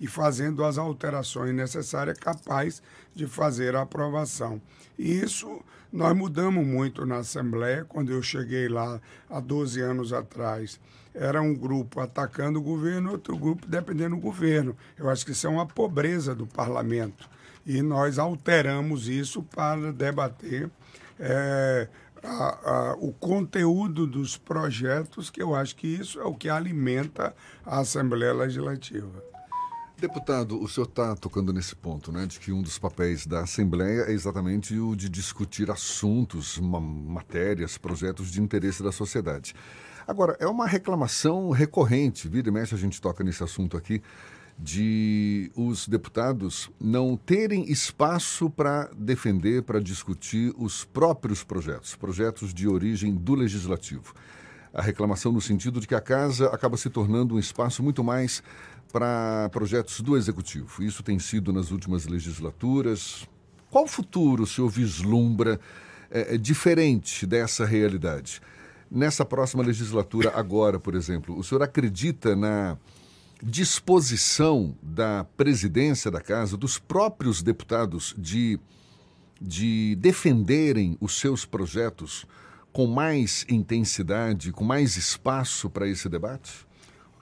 e 0.04 0.08
fazendo 0.08 0.66
as 0.66 0.78
alterações 0.78 1.56
necessárias 1.56 2.20
capazes 2.20 2.84
de 3.16 3.26
fazer 3.26 3.74
a 3.74 3.84
aprovação. 3.84 4.62
E 5.00 5.14
isso 5.14 5.64
nós 5.94 6.14
mudamos 6.14 6.68
muito 6.68 7.06
na 7.06 7.20
Assembleia, 7.20 7.86
quando 7.86 8.12
eu 8.12 8.22
cheguei 8.22 8.68
lá 8.68 9.00
há 9.30 9.40
12 9.40 9.80
anos 9.80 10.12
atrás. 10.12 10.78
Era 11.16 11.42
um 11.42 11.56
grupo 11.56 12.02
atacando 12.02 12.60
o 12.60 12.62
governo, 12.62 13.12
outro 13.14 13.38
grupo 13.38 13.66
defendendo 13.66 14.18
o 14.18 14.20
governo. 14.20 14.76
Eu 15.00 15.10
acho 15.10 15.26
que 15.26 15.32
isso 15.32 15.48
é 15.48 15.50
uma 15.50 15.66
pobreza 15.66 16.36
do 16.36 16.46
parlamento. 16.46 17.30
E 17.66 17.82
nós 17.82 18.20
alteramos 18.20 19.08
isso 19.08 19.42
para 19.42 19.94
debater 19.94 20.70
é, 21.18 21.88
a, 22.22 22.90
a, 22.90 22.96
o 22.96 23.14
conteúdo 23.14 24.06
dos 24.06 24.36
projetos, 24.36 25.30
que 25.30 25.42
eu 25.42 25.56
acho 25.56 25.78
que 25.78 25.88
isso 25.88 26.20
é 26.20 26.26
o 26.26 26.36
que 26.36 26.50
alimenta 26.50 27.34
a 27.66 27.80
Assembleia 27.80 28.34
Legislativa. 28.34 29.33
Deputado, 29.98 30.62
o 30.62 30.68
senhor 30.68 30.88
está 30.88 31.16
tocando 31.16 31.54
nesse 31.54 31.76
ponto, 31.76 32.12
né, 32.12 32.26
de 32.26 32.40
que 32.40 32.52
um 32.52 32.62
dos 32.62 32.78
papéis 32.78 33.26
da 33.26 33.42
Assembleia 33.42 34.02
é 34.02 34.12
exatamente 34.12 34.78
o 34.78 34.96
de 34.96 35.08
discutir 35.08 35.72
assuntos, 35.72 36.60
matérias, 36.60 37.78
projetos 37.78 38.30
de 38.32 38.42
interesse 38.42 38.84
da 38.84 38.92
sociedade. 38.92 39.54
Agora, 40.06 40.36
é 40.40 40.48
uma 40.48 40.68
reclamação 40.68 41.52
recorrente, 41.52 42.28
vira 42.28 42.50
e 42.50 42.52
mexe 42.52 42.76
a 42.76 42.78
gente 42.78 43.00
toca 43.00 43.24
nesse 43.24 43.44
assunto 43.44 43.78
aqui, 43.78 44.02
de 44.60 45.52
os 45.56 45.88
deputados 45.88 46.70
não 46.80 47.16
terem 47.16 47.72
espaço 47.72 48.50
para 48.50 48.90
defender, 48.98 49.64
para 49.64 49.80
discutir 49.80 50.54
os 50.58 50.84
próprios 50.84 51.44
projetos, 51.44 51.96
projetos 51.96 52.54
de 52.54 52.68
origem 52.68 53.14
do 53.14 53.36
legislativo. 53.36 54.14
A 54.74 54.82
reclamação 54.82 55.32
no 55.32 55.40
sentido 55.40 55.80
de 55.80 55.88
que 55.88 55.94
a 55.94 56.02
casa 56.02 56.48
acaba 56.48 56.78
se 56.78 56.90
tornando 56.90 57.36
um 57.36 57.40
espaço 57.40 57.84
muito 57.84 58.04
mais 58.04 58.42
para 58.94 59.50
projetos 59.50 60.00
do 60.02 60.16
executivo. 60.16 60.84
Isso 60.84 61.02
tem 61.02 61.18
sido 61.18 61.52
nas 61.52 61.72
últimas 61.72 62.06
legislaturas. 62.06 63.28
Qual 63.72 63.88
futuro 63.88 64.44
o 64.44 64.48
senhor 64.48 64.70
vislumbra 64.70 65.60
é, 66.12 66.38
diferente 66.38 67.26
dessa 67.26 67.66
realidade? 67.66 68.40
Nessa 68.92 69.26
próxima 69.26 69.64
legislatura, 69.64 70.32
agora, 70.36 70.80
por 70.80 70.94
exemplo, 70.94 71.36
o 71.36 71.44
senhor 71.44 71.64
acredita 71.64 72.36
na 72.36 72.78
disposição 73.42 74.78
da 74.80 75.24
presidência 75.36 76.12
da 76.12 76.22
casa, 76.22 76.56
dos 76.56 76.78
próprios 76.78 77.42
deputados, 77.42 78.14
de, 78.16 78.60
de 79.42 79.96
defenderem 79.96 80.96
os 81.02 81.20
seus 81.20 81.46
projetos 81.46 82.28
com 82.72 82.86
mais 82.86 83.44
intensidade, 83.50 84.52
com 84.52 84.64
mais 84.64 84.98
espaço 84.98 85.68
para 85.68 85.88
esse 85.88 86.08
debate? 86.08 86.68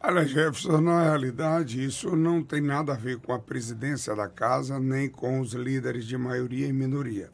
Olha, 0.03 0.25
Jefferson, 0.25 0.81
na 0.81 1.03
realidade, 1.03 1.85
isso 1.85 2.15
não 2.15 2.41
tem 2.41 2.59
nada 2.59 2.93
a 2.93 2.97
ver 2.97 3.19
com 3.19 3.33
a 3.33 3.39
presidência 3.39 4.15
da 4.15 4.27
casa, 4.27 4.79
nem 4.79 5.07
com 5.07 5.39
os 5.39 5.53
líderes 5.53 6.05
de 6.07 6.17
maioria 6.17 6.65
e 6.65 6.73
minoria. 6.73 7.29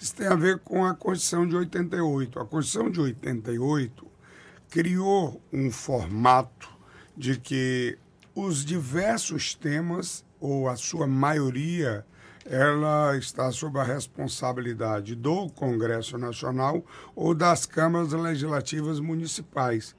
Isso 0.00 0.14
tem 0.14 0.26
a 0.26 0.34
ver 0.34 0.60
com 0.60 0.82
a 0.86 0.94
Constituição 0.94 1.46
de 1.46 1.54
88. 1.54 2.40
A 2.40 2.46
Constituição 2.46 2.90
de 2.90 3.02
88 3.02 4.06
criou 4.70 5.42
um 5.52 5.70
formato 5.70 6.70
de 7.14 7.38
que 7.38 7.98
os 8.34 8.64
diversos 8.64 9.54
temas, 9.54 10.24
ou 10.40 10.70
a 10.70 10.76
sua 10.76 11.06
maioria, 11.06 12.02
ela 12.46 13.14
está 13.18 13.52
sob 13.52 13.78
a 13.78 13.84
responsabilidade 13.84 15.14
do 15.14 15.50
Congresso 15.50 16.16
Nacional 16.16 16.82
ou 17.14 17.34
das 17.34 17.66
câmaras 17.66 18.12
legislativas 18.12 19.00
municipais. 19.00 19.94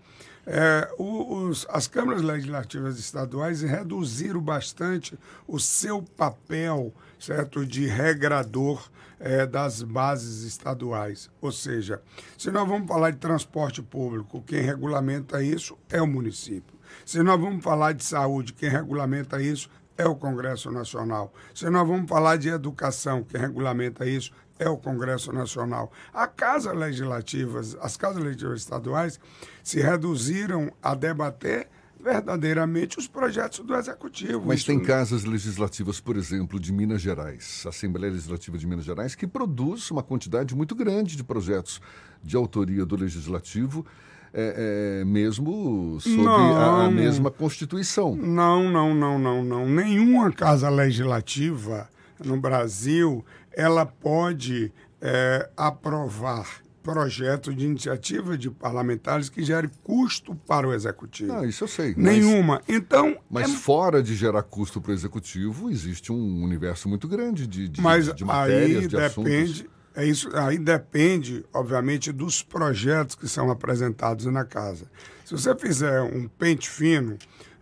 É, 0.49 0.89
os, 0.97 1.67
as 1.69 1.87
câmaras 1.87 2.21
legislativas 2.21 2.97
estaduais 2.97 3.61
reduziram 3.61 4.39
bastante 4.39 5.19
o 5.45 5.59
seu 5.59 6.01
papel 6.01 6.93
certo, 7.19 7.65
de 7.65 7.85
regrador 7.85 8.89
é, 9.19 9.45
das 9.45 9.81
bases 9.81 10.43
estaduais. 10.43 11.29
Ou 11.41 11.51
seja, 11.51 12.01
se 12.37 12.49
nós 12.49 12.65
vamos 12.65 12.87
falar 12.87 13.11
de 13.11 13.17
transporte 13.17 13.81
público, 13.81 14.41
quem 14.41 14.61
regulamenta 14.61 15.43
isso 15.43 15.77
é 15.89 16.01
o 16.01 16.07
município. 16.07 16.77
Se 17.05 17.21
nós 17.21 17.39
vamos 17.39 17.61
falar 17.61 17.91
de 17.91 18.05
saúde, 18.05 18.53
quem 18.53 18.69
regulamenta 18.69 19.41
isso 19.41 19.69
é 19.97 20.05
o 20.05 20.15
Congresso 20.15 20.71
Nacional. 20.71 21.33
Se 21.53 21.69
nós 21.69 21.87
vamos 21.87 22.07
falar 22.07 22.37
de 22.37 22.49
educação, 22.49 23.23
quem 23.23 23.41
regulamenta 23.41 24.05
isso 24.05 24.31
é 24.59 24.69
o 24.69 24.77
Congresso 24.77 25.31
Nacional. 25.31 25.91
A 26.13 26.27
casa 26.27 26.71
legislativas, 26.73 27.75
as 27.81 27.97
casas 27.97 28.23
legislativas 28.23 28.61
estaduais 28.61 29.19
se 29.63 29.79
reduziram 29.79 30.71
a 30.81 30.95
debater 30.95 31.67
verdadeiramente 31.99 32.99
os 32.99 33.07
projetos 33.07 33.59
do 33.59 33.75
Executivo. 33.75 34.43
Mas 34.45 34.59
Isso... 34.59 34.67
tem 34.67 34.79
casas 34.79 35.23
legislativas, 35.23 35.99
por 35.99 36.15
exemplo, 36.15 36.59
de 36.59 36.71
Minas 36.71 37.01
Gerais, 37.01 37.63
a 37.65 37.69
Assembleia 37.69 38.11
Legislativa 38.11 38.57
de 38.57 38.67
Minas 38.67 38.85
Gerais, 38.85 39.15
que 39.15 39.27
produz 39.27 39.89
uma 39.91 40.03
quantidade 40.03 40.55
muito 40.55 40.75
grande 40.75 41.15
de 41.15 41.23
projetos 41.23 41.81
de 42.23 42.35
autoria 42.35 42.85
do 42.85 42.95
Legislativo, 42.95 43.85
é, 44.33 45.01
é, 45.01 45.05
mesmo 45.05 45.99
sob 45.99 46.27
a, 46.27 46.85
a 46.85 46.91
mesma 46.91 47.31
Constituição. 47.31 48.15
Não, 48.15 48.69
não, 48.69 48.93
não, 48.93 49.17
não, 49.17 49.43
não. 49.43 49.67
Nenhuma 49.67 50.31
casa 50.31 50.69
legislativa 50.69 51.89
no 52.23 52.39
Brasil 52.39 53.25
ela 53.57 53.87
pode 53.87 54.71
é, 55.01 55.49
aprovar 55.57 56.61
projeto 56.83 57.53
de 57.53 57.65
iniciativa 57.65 58.37
de 58.37 58.51
parlamentares 58.51 59.29
que 59.29 59.43
gere 59.43 59.67
custo 59.83 60.35
para 60.35 60.67
o 60.67 60.73
executivo. 60.73 61.33
Não, 61.33 61.43
isso 61.43 61.63
eu 61.63 61.67
sei. 61.67 61.95
Nenhuma. 61.97 62.61
Mas, 62.65 62.77
então. 62.77 63.17
Mas 63.29 63.51
é... 63.51 63.57
fora 63.57 64.01
de 64.01 64.15
gerar 64.15 64.43
custo 64.43 64.79
para 64.79 64.91
o 64.91 64.93
executivo, 64.93 65.71
existe 65.71 66.11
um 66.11 66.43
universo 66.43 66.87
muito 66.87 67.07
grande 67.07 67.47
de, 67.47 67.67
de, 67.67 67.81
mas 67.81 68.13
de 68.13 68.23
matérias, 68.23 68.83
aí 68.83 68.87
de 68.87 68.95
depende, 68.95 69.51
assuntos. 69.51 69.65
É 69.95 70.05
isso, 70.05 70.29
aí 70.37 70.59
depende, 70.59 71.43
obviamente, 71.51 72.11
dos 72.11 72.43
projetos 72.43 73.15
que 73.15 73.27
são 73.27 73.49
apresentados 73.49 74.27
na 74.27 74.45
casa. 74.45 74.85
Se 75.25 75.33
você 75.33 75.55
fizer 75.55 76.01
um 76.03 76.27
pente 76.27 76.69
fino, 76.69 77.17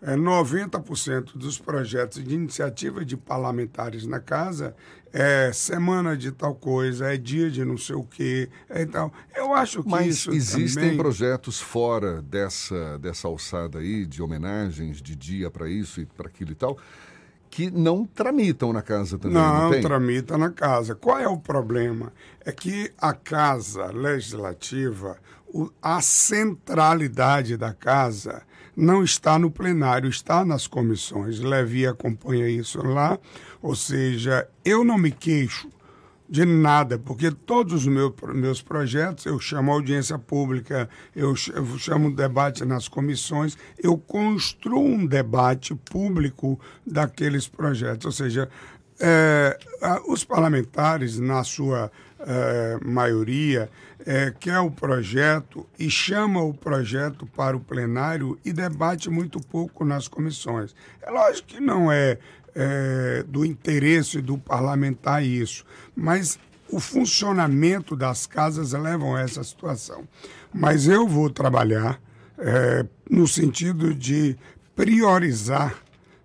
é, 0.05 0.15
90% 0.15 1.35
dos 1.35 1.57
projetos 1.57 2.23
de 2.23 2.35
iniciativa 2.35 3.03
de 3.03 3.17
parlamentares 3.17 4.05
na 4.05 4.19
casa 4.19 4.75
é 5.11 5.51
semana 5.51 6.15
de 6.15 6.31
tal 6.31 6.53
coisa, 6.53 7.11
é 7.11 7.17
dia 7.17 7.49
de 7.49 7.65
não 7.65 7.75
sei 7.75 7.95
o 7.95 8.03
quê. 8.03 8.47
É, 8.69 8.83
então, 8.83 9.11
eu 9.35 9.51
acho 9.51 9.81
que 9.81 9.89
Mas 9.89 10.07
isso 10.07 10.31
existem 10.31 10.83
também... 10.83 10.97
projetos 10.97 11.59
fora 11.59 12.21
dessa, 12.21 12.99
dessa 12.99 13.27
alçada 13.27 13.79
aí, 13.79 14.05
de 14.05 14.21
homenagens, 14.21 15.01
de 15.01 15.15
dia 15.15 15.49
para 15.49 15.67
isso 15.67 16.01
e 16.01 16.05
para 16.05 16.27
aquilo 16.27 16.51
e 16.51 16.55
tal, 16.55 16.77
que 17.49 17.71
não 17.71 18.05
tramitam 18.05 18.71
na 18.71 18.83
casa 18.83 19.17
também. 19.17 19.35
Não, 19.35 19.71
não 19.71 19.81
tramita 19.81 20.37
na 20.37 20.51
casa. 20.51 20.93
Qual 20.93 21.17
é 21.17 21.27
o 21.27 21.37
problema? 21.37 22.13
É 22.41 22.51
que 22.51 22.91
a 22.99 23.13
casa 23.13 23.87
legislativa, 23.87 25.17
a 25.81 25.99
centralidade 25.99 27.57
da 27.57 27.73
casa 27.73 28.43
não 28.75 29.03
está 29.03 29.39
no 29.39 29.49
plenário, 29.49 30.09
está 30.09 30.43
nas 30.43 30.67
comissões. 30.67 31.39
Levi 31.39 31.87
acompanha 31.87 32.47
isso 32.49 32.81
lá. 32.85 33.17
Ou 33.61 33.75
seja, 33.75 34.47
eu 34.63 34.83
não 34.83 34.97
me 34.97 35.11
queixo 35.11 35.69
de 36.27 36.43
nada, 36.43 36.97
porque 36.97 37.29
todos 37.29 37.73
os 37.73 37.87
meus, 37.87 38.11
meus 38.33 38.61
projetos 38.61 39.25
eu 39.27 39.39
chamo 39.39 39.71
audiência 39.71 40.17
pública, 40.17 40.89
eu 41.15 41.35
chamo 41.35 42.15
debate 42.15 42.65
nas 42.65 42.87
comissões, 42.87 43.55
eu 43.77 43.95
construo 43.95 44.83
um 44.83 45.05
debate 45.05 45.75
público 45.75 46.59
daqueles 46.85 47.47
projetos. 47.47 48.05
Ou 48.05 48.11
seja, 48.11 48.49
é, 48.99 49.57
os 50.07 50.23
parlamentares, 50.23 51.19
na 51.19 51.43
sua 51.43 51.91
é, 52.19 52.79
maioria, 52.83 53.69
é, 54.05 54.33
quer 54.39 54.59
o 54.59 54.71
projeto 54.71 55.65
e 55.77 55.89
chama 55.89 56.41
o 56.41 56.53
projeto 56.53 57.25
para 57.25 57.55
o 57.55 57.59
plenário 57.59 58.37
e 58.43 58.51
debate 58.51 59.09
muito 59.09 59.39
pouco 59.39 59.85
nas 59.85 60.07
comissões. 60.07 60.75
É 61.01 61.09
lógico 61.09 61.49
que 61.49 61.59
não 61.59 61.91
é, 61.91 62.17
é 62.55 63.23
do 63.27 63.45
interesse 63.45 64.21
do 64.21 64.37
parlamentar 64.37 65.23
isso, 65.23 65.65
mas 65.95 66.39
o 66.69 66.79
funcionamento 66.79 67.95
das 67.95 68.25
casas 68.25 68.71
levam 68.73 69.15
a 69.15 69.21
essa 69.21 69.43
situação. 69.43 70.07
Mas 70.53 70.87
eu 70.87 71.07
vou 71.07 71.29
trabalhar 71.29 71.99
é, 72.37 72.85
no 73.09 73.27
sentido 73.27 73.93
de 73.93 74.35
priorizar 74.75 75.75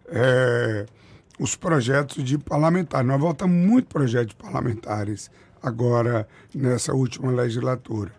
é, 0.09 0.87
os 1.39 1.57
projetos 1.57 2.23
de 2.25 2.37
parlamentares. 2.37 3.07
Nós 3.07 3.21
votamos 3.21 3.57
muito 3.57 3.89
projetos 3.89 4.35
parlamentares 4.35 5.31
agora 5.62 6.26
nessa 6.55 6.93
última 6.95 7.31
legislatura. 7.31 8.12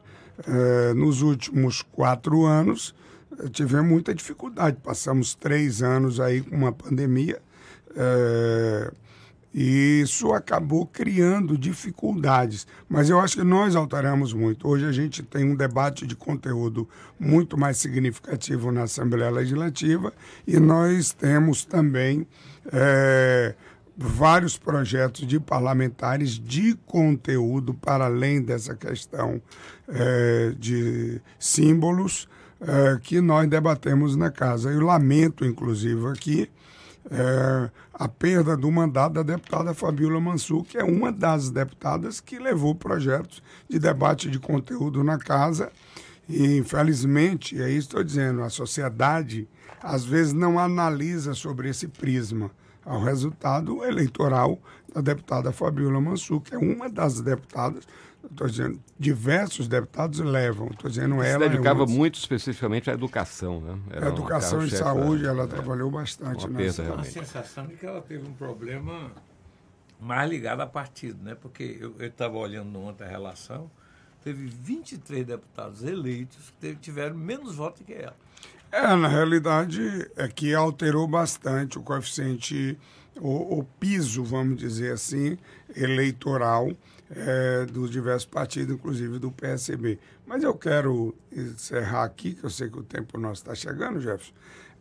É, 0.48 0.94
nos 0.94 1.22
últimos 1.22 1.82
quatro 1.82 2.46
anos, 2.46 2.96
eh, 3.40 3.50
tivemos 3.50 3.90
muita 3.90 4.14
dificuldade. 4.14 4.78
Passamos 4.84 5.36
três 5.36 5.82
anos 5.82 6.20
aí 6.20 6.42
com 6.42 6.56
uma 6.56 6.72
pandemia. 6.72 7.40
É, 7.96 8.92
E 9.54 10.02
isso 10.02 10.32
acabou 10.32 10.86
criando 10.86 11.58
dificuldades. 11.58 12.66
Mas 12.88 13.10
eu 13.10 13.20
acho 13.20 13.36
que 13.36 13.44
nós 13.44 13.76
alteramos 13.76 14.32
muito. 14.34 14.66
Hoje 14.66 14.86
a 14.86 14.94
gente 14.94 15.22
tem 15.24 15.44
um 15.44 15.56
debate 15.56 16.08
de 16.08 16.16
conteúdo 16.16 16.88
muito 17.20 17.58
mais 17.58 17.78
significativo 17.78 18.72
na 18.72 18.84
Assembleia 18.84 19.30
Legislativa 19.30 20.14
e 20.48 20.58
nós 20.58 21.12
temos 21.12 21.66
também 21.66 22.26
é, 22.72 23.54
vários 23.98 24.58
projetos 24.58 25.28
de 25.28 25.40
parlamentares 25.40 26.40
de 26.40 26.76
conteúdo 26.86 27.74
para 27.74 28.06
além 28.06 28.42
dessa 28.42 28.76
questão 28.76 29.42
é, 29.88 30.54
de 30.58 31.22
símbolos 31.38 32.28
é, 32.60 33.00
que 33.02 33.20
nós 33.22 33.48
debatemos 33.50 34.16
na 34.16 34.32
casa. 34.32 34.72
Eu 34.72 34.82
lamento, 34.82 35.46
inclusive, 35.46 36.08
aqui 36.08 36.50
é, 37.10 37.70
a 37.94 38.08
perda 38.08 38.56
do 38.56 38.72
mandato 38.72 39.14
da 39.14 39.24
deputada 39.24 39.74
Fabiola 39.74 40.20
Mansur, 40.20 40.64
que 40.64 40.78
é 40.78 40.84
uma 40.84 41.12
das 41.12 41.50
deputadas 41.50 42.20
que 42.20 42.40
levou 42.40 42.74
projetos 42.76 43.44
de 43.70 43.80
debate 43.80 44.30
de 44.30 44.40
conteúdo 44.40 45.04
na 45.04 45.18
casa. 45.18 45.72
E, 46.30 46.58
infelizmente, 46.58 47.62
é 47.62 47.70
isso 47.70 47.90
que 47.90 47.96
estou 47.96 48.04
dizendo, 48.04 48.42
a 48.42 48.50
sociedade 48.50 49.48
às 49.82 50.06
vezes 50.06 50.32
não 50.32 50.60
analisa 50.60 51.34
sobre 51.34 51.70
esse 51.70 51.88
prisma 51.88 52.52
ao 52.86 53.02
resultado 53.02 53.84
eleitoral 53.84 54.60
da 54.94 55.02
deputada 55.02 55.52
Fabiola 55.52 56.02
Mansur, 56.02 56.42
que 56.42 56.56
é 56.56 56.58
uma 56.58 56.90
das 56.90 57.22
deputadas 57.22 57.86
Estou 58.24 58.48
dizendo, 58.48 58.80
diversos 59.00 59.68
deputados 59.68 60.20
levam. 60.20 60.68
Estou 60.68 60.90
dizendo 60.90 61.22
ela. 61.24 61.44
Se 61.44 61.50
dedicava 61.50 61.82
é 61.82 61.86
uma... 61.86 61.96
muito 61.96 62.20
especificamente 62.20 62.90
à 62.90 62.94
educação, 62.94 63.60
né? 63.60 63.80
Era 63.90 64.10
educação 64.10 64.64
e 64.64 64.70
saúde, 64.70 65.26
ela 65.26 65.44
é, 65.44 65.48
trabalhou 65.48 65.90
bastante. 65.90 66.46
Uma 66.46 66.58
perda, 66.58 66.84
realmente. 66.84 67.08
a 67.08 67.12
sensação 67.12 67.66
de 67.66 67.76
que 67.76 67.86
ela 67.86 68.02
teve 68.02 68.28
um 68.28 68.34
problema 68.34 69.12
mais 70.00 70.30
ligado 70.30 70.62
a 70.62 70.68
partido, 70.68 71.24
né? 71.24 71.36
Porque 71.36 71.78
eu 71.80 71.96
estava 72.06 72.38
olhando 72.38 72.80
ontem 72.80 73.04
a 73.04 73.08
relação, 73.08 73.70
teve 74.24 74.46
23 74.46 75.26
deputados 75.26 75.84
eleitos 75.84 76.54
que 76.60 76.76
tiveram 76.76 77.16
menos 77.16 77.56
votos 77.56 77.82
que 77.86 77.94
ela. 77.94 78.16
É, 78.72 78.96
na 78.96 79.10
realidade, 79.10 80.10
é 80.16 80.28
que 80.30 80.54
alterou 80.54 81.06
bastante 81.06 81.78
o 81.78 81.84
coeficiente, 81.84 82.80
o, 83.20 83.60
o 83.60 83.64
piso, 83.66 84.24
vamos 84.24 84.58
dizer 84.58 84.94
assim, 84.94 85.38
eleitoral 85.76 86.72
é, 87.10 87.66
dos 87.66 87.92
diversos 87.92 88.26
partidos, 88.26 88.76
inclusive 88.76 89.20
do 89.20 89.30
PSB. 89.30 90.00
Mas 90.26 90.42
eu 90.42 90.54
quero 90.54 91.14
encerrar 91.30 92.06
aqui, 92.06 92.34
que 92.34 92.46
eu 92.46 92.50
sei 92.50 92.70
que 92.70 92.80
o 92.80 92.84
tempo 92.84 93.20
nosso 93.20 93.42
está 93.42 93.54
chegando, 93.54 94.00
Jefferson, 94.00 94.32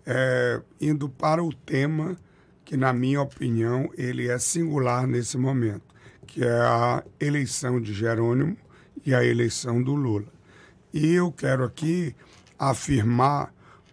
é, 0.06 0.60
indo 0.80 1.08
para 1.08 1.42
o 1.42 1.52
tema 1.52 2.16
que, 2.64 2.76
na 2.76 2.92
minha 2.92 3.20
opinião, 3.20 3.90
ele 3.98 4.28
é 4.28 4.38
singular 4.38 5.04
nesse 5.04 5.36
momento, 5.36 5.82
que 6.28 6.44
é 6.44 6.60
a 6.60 7.02
eleição 7.18 7.80
de 7.80 7.92
Jerônimo 7.92 8.56
e 9.04 9.12
a 9.12 9.24
eleição 9.24 9.82
do 9.82 9.96
Lula. 9.96 10.32
E 10.94 11.12
eu 11.12 11.32
quero 11.32 11.64
aqui 11.64 12.14
afirmar 12.56 13.52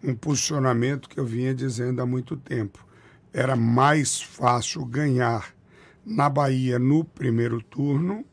um 0.10 0.16
posicionamento 0.16 1.10
que 1.10 1.20
eu 1.20 1.26
vinha 1.26 1.54
dizendo 1.54 2.02
há 2.02 2.06
muito 2.06 2.38
tempo. 2.38 2.86
Era 3.34 3.56
mais 3.56 4.22
fácil 4.22 4.86
ganhar 4.86 5.54
na 6.06 6.30
Bahia 6.30 6.80
no 6.80 7.04
primeiro 7.04 7.62
turno 7.62 8.24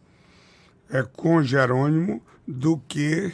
é, 0.88 1.02
com 1.02 1.43
Jerônimo 1.43 2.23
do 2.47 2.78
que 2.78 3.33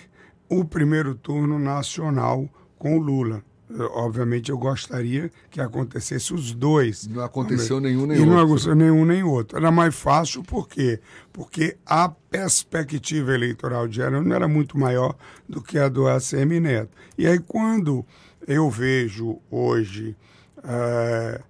o 0.48 0.64
primeiro 0.64 1.14
turno 1.14 1.58
nacional 1.58 2.48
com 2.78 2.98
Lula. 2.98 3.44
Obviamente 3.78 4.50
eu 4.50 4.58
gostaria 4.58 5.30
que 5.48 5.60
acontecesse 5.60 6.34
os 6.34 6.52
dois. 6.52 7.06
Não 7.06 7.22
aconteceu 7.22 7.78
nenhum 7.78 8.04
nem 8.04 8.16
e 8.16 8.20
outro. 8.20 8.34
não 8.34 8.42
aconteceu 8.42 8.74
nenhum 8.74 9.04
nem 9.04 9.22
outro. 9.22 9.56
Era 9.56 9.70
mais 9.70 9.94
fácil 9.94 10.42
por 10.42 10.68
quê? 10.68 11.00
Porque 11.32 11.76
a 11.86 12.08
perspectiva 12.08 13.32
eleitoral 13.32 13.86
de 13.86 13.96
Jerônimo 13.96 14.34
era 14.34 14.48
muito 14.48 14.76
maior 14.76 15.14
do 15.48 15.62
que 15.62 15.78
a 15.78 15.88
do 15.88 16.08
ACM 16.08 16.58
Neto. 16.60 16.90
E 17.16 17.26
aí 17.26 17.38
quando 17.38 18.04
eu 18.46 18.68
vejo 18.68 19.38
hoje 19.48 20.16
é, 20.64 21.40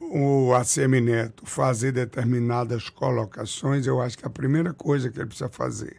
o 0.00 0.52
ACM 0.54 1.00
Neto 1.00 1.46
fazer 1.46 1.92
determinadas 1.92 2.90
colocações, 2.90 3.86
eu 3.86 4.02
acho 4.02 4.18
que 4.18 4.26
a 4.26 4.30
primeira 4.30 4.74
coisa 4.74 5.10
que 5.10 5.18
ele 5.18 5.26
precisa 5.26 5.48
fazer 5.48 5.96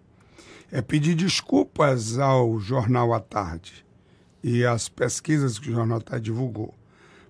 é 0.72 0.80
pedir 0.80 1.16
desculpas 1.16 2.20
ao 2.20 2.60
Jornal 2.60 3.12
à 3.14 3.20
Tarde 3.20 3.89
e 4.44 4.66
às 4.66 4.90
pesquisas 4.90 5.60
que 5.60 5.70
o 5.70 5.74
Jornal 5.74 6.02
Tarde 6.02 6.26
divulgou. 6.26 6.74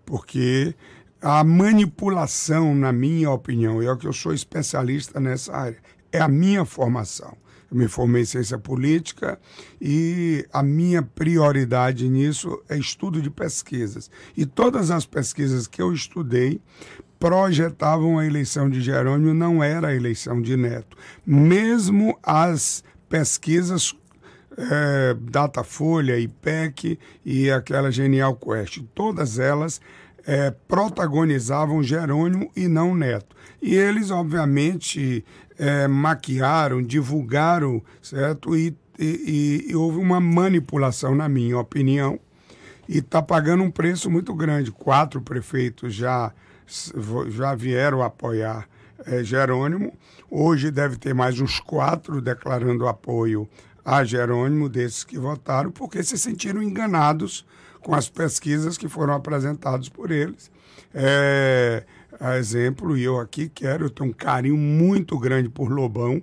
Porque 0.06 0.74
a 1.22 1.44
manipulação, 1.44 2.74
na 2.74 2.92
minha 2.92 3.30
opinião, 3.32 3.82
e 3.82 3.86
é 3.86 3.92
o 3.92 3.98
que 3.98 4.08
eu 4.08 4.14
sou 4.14 4.34
especialista 4.34 5.20
nessa 5.20 5.56
área, 5.56 5.78
é 6.12 6.20
a 6.20 6.28
minha 6.28 6.66
formação. 6.66 7.38
Eu 7.70 7.78
me 7.78 7.88
formei 7.88 8.24
em 8.24 8.26
ciência 8.26 8.58
política 8.58 9.40
e 9.80 10.46
a 10.52 10.64
minha 10.64 11.04
prioridade 11.04 12.10
nisso 12.10 12.62
é 12.68 12.78
estudo 12.78 13.22
de 13.22 13.30
pesquisas. 13.30 14.10
E 14.36 14.46
todas 14.46 14.90
as 14.90 15.06
pesquisas 15.06 15.68
que 15.68 15.82
eu 15.82 15.94
estudei 15.94 16.60
projetavam 17.20 18.18
a 18.18 18.26
eleição 18.26 18.70
de 18.70 18.82
Jerônimo, 18.82 19.34
não 19.34 19.62
era 19.62 19.90
a 19.90 19.96
eleição 19.96 20.42
de 20.42 20.56
Neto. 20.56 20.98
Mesmo 21.26 22.18
as 22.24 22.84
pesquisas 23.10 23.94
é, 24.60 25.16
Datafolha, 25.20 26.20
IPEC 26.20 27.00
e 27.26 27.50
aquela 27.50 27.92
Genial 27.92 28.36
Quest, 28.36 28.82
todas 28.94 29.40
elas 29.40 29.80
é, 30.28 30.52
protagonizavam 30.68 31.82
Jerônimo 31.82 32.52
e 32.56 32.68
não 32.68 32.94
Neto. 32.94 33.36
E 33.62 33.76
eles, 33.76 34.12
obviamente, 34.12 35.24
é, 35.58 35.88
maquiaram, 35.88 36.82
divulgaram, 36.82 37.82
certo? 38.02 38.56
E, 38.56 38.76
e, 38.98 39.68
e, 39.70 39.76
houve 39.76 39.98
uma 39.98 40.20
manipulação, 40.20 41.16
na 41.16 41.30
minha 41.30 41.58
opinião, 41.58 42.20
e 42.88 42.98
está 42.98 43.22
pagando 43.22 43.64
um 43.64 43.72
preço 43.72 44.10
muito 44.10 44.34
grande. 44.34 44.72
Quatro 44.72 45.22
prefeitos 45.22 45.94
já, 45.94 46.34
já 47.30 47.56
vieram 47.56 48.02
apoiar 48.02 48.68
é, 49.06 49.24
Jerônimo. 49.24 49.94
Hoje 50.30 50.70
deve 50.70 50.98
ter 50.98 51.14
mais 51.14 51.40
uns 51.40 51.60
quatro 51.60 52.22
declarando 52.22 52.88
apoio 52.88 53.48
a 53.84 54.04
Jerônimo, 54.04 54.70
desses 54.70 55.04
que 55.04 55.18
votaram, 55.18 55.72
porque 55.72 56.04
se 56.04 56.18
sentiram 56.18 56.62
enganados 56.62 57.46
com 57.82 57.96
as 57.96 58.10
pesquisas 58.10 58.78
que 58.78 58.88
foram 58.88 59.14
apresentadas 59.14 59.90
por 59.90 60.12
eles. 60.12 60.52
É, 60.94 61.84
a 62.20 62.38
exemplo, 62.38 62.98
e 62.98 63.04
eu 63.04 63.20
aqui 63.20 63.50
quero, 63.50 63.86
eu 63.86 63.90
tenho 63.90 64.10
um 64.10 64.14
carinho 64.14 64.58
muito 64.58 65.18
grande 65.18 65.50
por 65.50 65.72
Lobão, 65.72 66.22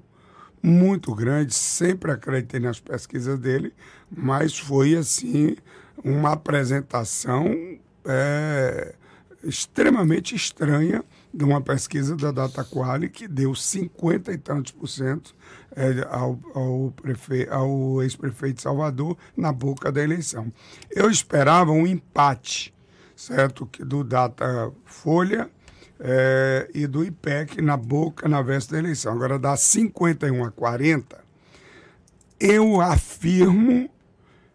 muito 0.63 1.15
grande, 1.15 1.55
sempre 1.55 2.11
acreditei 2.11 2.61
nas 2.61 2.81
pesquisas 2.81 3.39
dele, 3.39 3.73
mas 4.11 4.59
foi 4.59 4.97
assim 4.97 5.57
uma 6.03 6.33
apresentação 6.33 7.47
é, 8.05 8.95
extremamente 9.43 10.35
estranha 10.35 11.05
de 11.37 11.45
uma 11.45 11.61
pesquisa 11.61 12.17
da 12.17 12.33
Data 12.33 12.65
Quali 12.65 13.11
que 13.11 13.29
deu 13.29 13.55
50 13.55 14.33
e 14.33 14.39
tantos 14.39 14.73
por 14.73 14.89
cento 14.89 15.35
é, 15.77 16.07
ao, 16.09 16.41
ao, 16.55 16.95
ao 17.51 18.03
ex-prefeito 18.03 18.63
Salvador 18.63 19.19
na 19.37 19.53
boca 19.53 19.93
da 19.93 20.03
eleição. 20.03 20.51
Eu 20.91 21.11
esperava 21.11 21.71
um 21.73 21.87
empate, 21.87 22.75
certo, 23.15 23.69
do 23.81 24.03
Data 24.03 24.73
Folha 24.87 25.51
é, 26.01 26.71
e 26.73 26.87
do 26.87 27.05
IPEC 27.05 27.61
na 27.61 27.77
boca 27.77 28.27
na 28.27 28.41
véspera 28.41 28.81
da 28.81 28.89
eleição. 28.89 29.13
Agora 29.13 29.39
dá 29.39 29.55
51 29.59 30.43
a 30.43 30.51
40. 30.51 31.23
Eu 32.41 32.81
afirmo 32.81 33.91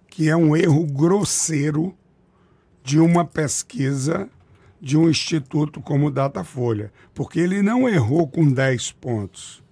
que 0.07 0.29
é 0.29 0.35
um 0.35 0.55
erro 0.55 0.83
grosseiro 0.87 1.95
de 2.83 2.99
uma 2.99 3.23
pesquisa 3.23 4.27
de 4.81 4.97
um 4.97 5.07
instituto 5.07 5.79
como 5.79 6.07
o 6.07 6.11
Datafolha, 6.11 6.91
porque 7.13 7.39
ele 7.39 7.61
não 7.61 7.87
errou 7.87 8.27
com 8.27 8.51
10 8.51 8.93
pontos. 8.93 9.63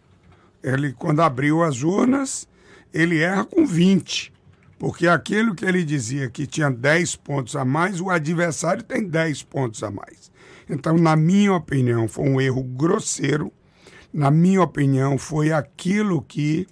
Ele, 0.62 0.94
quando 0.94 1.22
abriu 1.22 1.64
as 1.64 1.82
urnas, 1.82 2.48
ele 2.94 3.20
erra 3.20 3.44
com 3.44 3.66
20, 3.66 4.32
porque 4.78 5.08
aquilo 5.08 5.56
que 5.56 5.66
ele 5.66 5.84
dizia 5.84 6.30
que 6.30 6.46
tinha 6.46 6.70
10 6.70 7.16
pontos 7.18 7.56
a 7.56 7.66
mais, 7.66 8.00
o 8.00 8.10
adversário 8.10 8.84
tem 8.84 9.08
10 9.08 9.44
pontos 9.44 9.82
a 9.84 9.90
mais. 9.90 10.32
Então, 10.70 10.96
na 10.98 11.16
minha 11.16 11.54
opinião, 11.54 12.08
foi 12.08 12.30
um 12.30 12.40
erro 12.40 12.62
grosseiro. 12.62 13.52
Na 14.14 14.30
minha 14.30 14.62
opinião, 14.62 15.18
foi 15.18 15.52
aquilo 15.52 16.22
que 16.22 16.68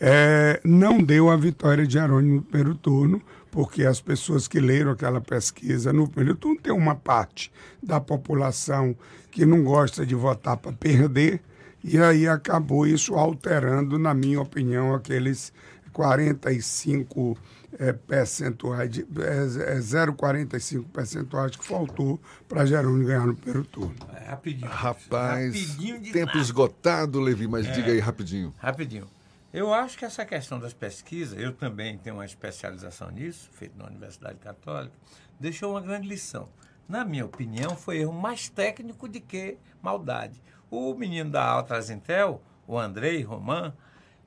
é, 0.00 0.60
não 0.64 1.02
deu 1.02 1.30
a 1.30 1.36
vitória 1.36 1.86
de 1.86 1.94
Jerônimo 1.94 2.36
no 2.36 2.42
primeiro 2.42 2.74
turno, 2.74 3.20
porque 3.52 3.84
as 3.84 4.00
pessoas 4.00 4.48
que 4.48 4.58
leram 4.58 4.92
aquela 4.92 5.20
pesquisa 5.20 5.92
no 5.92 6.08
primeiro 6.08 6.38
turno 6.38 6.58
tem 6.58 6.72
uma 6.72 6.94
parte 6.94 7.52
da 7.82 8.00
população 8.00 8.96
que 9.30 9.44
não 9.44 9.62
gosta 9.62 10.06
de 10.06 10.14
votar 10.14 10.56
para 10.56 10.72
perder, 10.72 11.40
e 11.84 11.98
aí 11.98 12.26
acabou 12.26 12.86
isso 12.86 13.14
alterando, 13.14 13.98
na 13.98 14.14
minha 14.14 14.40
opinião, 14.40 14.94
aqueles 14.94 15.52
45 15.92 17.36
é, 17.78 17.92
percentuais, 17.92 18.90
de, 18.90 19.02
é, 19.02 19.74
é 19.74 19.78
0,45 19.78 20.84
percentuais 20.90 21.54
que 21.54 21.64
faltou 21.64 22.18
para 22.48 22.64
Jerônimo 22.64 23.06
ganhar 23.06 23.26
no 23.26 23.34
primeiro 23.34 23.66
turno. 23.66 23.94
É, 24.14 24.30
rapidinho. 24.30 24.70
Rapaz, 24.70 25.54
rapidinho 25.54 26.12
tempo 26.12 26.38
esgotado, 26.38 27.20
Levi, 27.20 27.46
mas 27.46 27.66
é, 27.66 27.72
diga 27.72 27.92
aí 27.92 27.98
rapidinho. 27.98 28.54
Rapidinho. 28.56 29.06
Eu 29.52 29.74
acho 29.74 29.98
que 29.98 30.04
essa 30.06 30.24
questão 30.24 30.58
das 30.58 30.72
pesquisas, 30.72 31.38
eu 31.38 31.52
também 31.52 31.98
tenho 31.98 32.16
uma 32.16 32.24
especialização 32.24 33.10
nisso, 33.10 33.50
feito 33.52 33.76
na 33.76 33.84
Universidade 33.84 34.38
Católica, 34.38 34.96
deixou 35.38 35.72
uma 35.72 35.80
grande 35.82 36.08
lição. 36.08 36.48
Na 36.88 37.04
minha 37.04 37.26
opinião, 37.26 37.76
foi 37.76 37.98
erro 37.98 38.14
mais 38.14 38.48
técnico 38.48 39.06
de 39.06 39.20
que 39.20 39.58
maldade. 39.82 40.42
O 40.70 40.94
menino 40.94 41.30
da 41.30 41.44
Alta 41.44 41.78
Intel, 41.92 42.40
o 42.66 42.78
Andrei 42.78 43.22
Roman, 43.22 43.74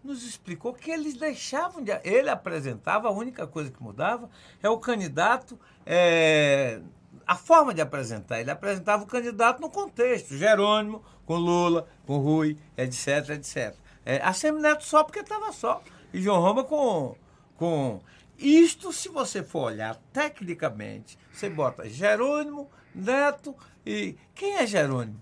nos 0.03 0.23
explicou 0.23 0.73
que 0.73 0.91
eles 0.91 1.15
deixavam 1.15 1.83
de. 1.83 1.91
Ele 2.03 2.29
apresentava, 2.29 3.07
a 3.07 3.11
única 3.11 3.47
coisa 3.47 3.71
que 3.71 3.81
mudava 3.81 4.29
é 4.61 4.69
o 4.69 4.77
candidato. 4.77 5.59
É, 5.83 6.81
a 7.25 7.35
forma 7.35 7.73
de 7.73 7.81
apresentar. 7.81 8.39
Ele 8.39 8.51
apresentava 8.51 9.03
o 9.03 9.07
candidato 9.07 9.59
no 9.59 9.71
contexto. 9.71 10.37
Jerônimo, 10.37 11.03
com 11.25 11.37
Lula, 11.37 11.87
com 12.05 12.19
Rui, 12.19 12.59
etc, 12.77 13.29
etc. 13.31 13.84
É, 14.05 14.21
a 14.23 14.31
Semineto 14.33 14.83
só 14.83 15.03
porque 15.03 15.19
estava 15.19 15.51
só. 15.51 15.81
E 16.13 16.21
João 16.21 16.39
Roma 16.39 16.63
com, 16.63 17.15
com. 17.57 17.99
Isto, 18.37 18.93
se 18.93 19.09
você 19.09 19.41
for 19.41 19.71
olhar 19.71 19.99
tecnicamente, 20.13 21.17
você 21.31 21.49
bota 21.49 21.89
Jerônimo, 21.89 22.69
Neto 22.93 23.55
e. 23.85 24.15
Quem 24.33 24.57
é 24.57 24.67
Jerônimo? 24.67 25.21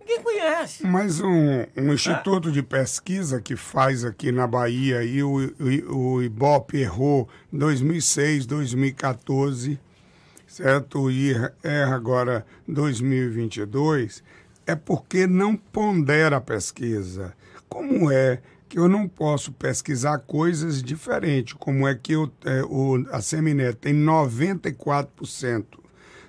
Ninguém 0.00 0.22
conhece. 0.22 0.86
Mas 0.86 1.20
um, 1.20 1.64
um 1.76 1.92
instituto 1.92 2.52
de 2.52 2.62
pesquisa 2.62 3.40
que 3.40 3.56
faz 3.56 4.04
aqui 4.04 4.30
na 4.30 4.46
Bahia, 4.46 5.02
e 5.02 5.20
o, 5.20 5.52
o, 5.90 5.96
o 5.96 6.22
Ibope 6.22 6.78
errou 6.78 7.28
2006, 7.52 8.46
2014, 8.46 9.80
certo? 10.46 11.10
E 11.10 11.32
erra 11.60 11.96
agora 11.96 12.46
2022, 12.68 14.22
é 14.64 14.76
porque 14.76 15.26
não 15.26 15.56
pondera 15.56 16.36
a 16.36 16.40
pesquisa. 16.40 17.34
Como 17.68 18.10
é 18.10 18.40
que 18.68 18.78
eu 18.78 18.88
não 18.88 19.08
posso 19.08 19.52
pesquisar 19.52 20.18
coisas 20.18 20.82
diferentes? 20.82 21.54
Como 21.54 21.86
é 21.86 21.94
que 21.94 22.12
eu, 22.12 22.30
é, 22.44 22.62
o, 22.62 23.04
a 23.10 23.20
Seminet 23.20 23.76
tem 23.76 23.94
94% 23.94 25.64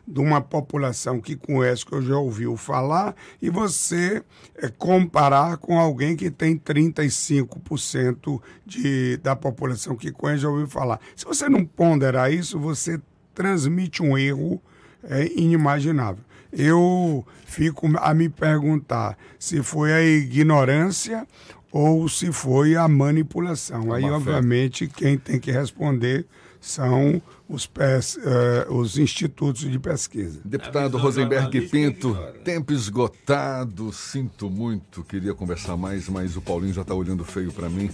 de 0.07 0.21
uma 0.21 0.39
população 0.39 1.19
que 1.19 1.35
conhece, 1.35 1.85
que 1.85 1.93
eu 1.93 2.01
já 2.01 2.15
ouviu 2.15 2.55
falar, 2.55 3.13
e 3.41 3.49
você 3.49 4.23
é, 4.55 4.69
comparar 4.69 5.57
com 5.57 5.77
alguém 5.77 6.15
que 6.15 6.31
tem 6.31 6.57
35% 6.57 8.41
de, 8.65 9.17
da 9.17 9.35
população 9.35 9.97
que 9.97 10.11
conhece, 10.11 10.43
já 10.43 10.49
ouviu 10.49 10.67
falar. 10.67 11.01
Se 11.13 11.25
você 11.25 11.49
não 11.49 11.65
ponderar 11.65 12.31
isso, 12.31 12.57
você 12.57 13.01
transmite 13.35 14.01
um 14.01 14.17
erro 14.17 14.61
é, 15.03 15.27
inimaginável. 15.35 16.23
Eu 16.57 17.23
fico 17.45 17.87
a 17.99 18.13
me 18.15 18.27
perguntar 18.29 19.15
se 19.37 19.61
foi 19.61 19.93
a 19.93 20.03
ignorância 20.03 21.27
ou 21.71 22.09
se 22.09 22.31
foi 22.31 22.75
a 22.75 22.87
manipulação. 22.87 23.93
É 23.93 23.97
Aí, 23.97 24.05
obviamente, 24.05 24.87
quem 24.87 25.19
tem 25.19 25.39
que 25.39 25.51
responder 25.51 26.25
são 26.59 27.21
os, 27.47 27.67
pes, 27.67 28.15
uh, 28.17 28.73
os 28.73 28.97
institutos 28.97 29.69
de 29.69 29.77
pesquisa. 29.77 30.39
Deputado 30.43 30.97
Rosenberg 30.97 31.61
Pinto, 31.69 32.17
tempo 32.43 32.73
esgotado, 32.73 33.93
sinto 33.93 34.49
muito, 34.49 35.03
queria 35.03 35.35
conversar 35.35 35.77
mais, 35.77 36.09
mas 36.09 36.35
o 36.35 36.41
Paulinho 36.41 36.73
já 36.73 36.81
está 36.81 36.95
olhando 36.95 37.23
feio 37.23 37.51
para 37.51 37.69
mim. 37.69 37.91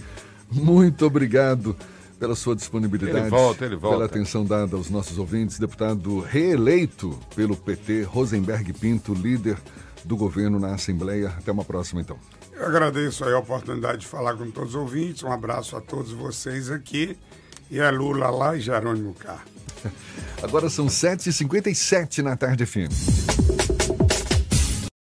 Muito 0.50 1.04
obrigado 1.04 1.76
pela 2.18 2.34
sua 2.34 2.54
disponibilidade, 2.54 3.18
ele 3.18 3.28
volta, 3.28 3.64
ele 3.64 3.76
volta. 3.76 3.96
pela 3.96 4.06
atenção 4.06 4.44
dada 4.44 4.76
aos 4.76 4.90
nossos 4.90 5.18
ouvintes. 5.18 5.58
Deputado 5.58 6.20
reeleito 6.20 7.18
pelo 7.34 7.56
PT, 7.56 8.02
Rosenberg 8.02 8.72
Pinto, 8.72 9.14
líder 9.14 9.56
do 10.04 10.16
governo 10.16 10.58
na 10.58 10.74
Assembleia. 10.74 11.28
Até 11.28 11.50
uma 11.50 11.64
próxima, 11.64 12.00
então. 12.00 12.16
Eu 12.52 12.66
agradeço 12.66 13.24
a 13.24 13.38
oportunidade 13.38 13.98
de 13.98 14.06
falar 14.06 14.34
com 14.36 14.50
todos 14.50 14.70
os 14.70 14.80
ouvintes. 14.80 15.22
Um 15.22 15.32
abraço 15.32 15.76
a 15.76 15.80
todos 15.80 16.12
vocês 16.12 16.70
aqui. 16.70 17.16
E 17.70 17.80
a 17.80 17.90
Lula 17.90 18.30
lá 18.30 18.56
e 18.56 18.60
Jerônimo 18.60 19.14
cá. 19.14 19.40
Agora 20.42 20.68
são 20.68 20.86
7h57 20.86 22.22
na 22.22 22.36
tarde 22.36 22.64
fim. 22.66 22.88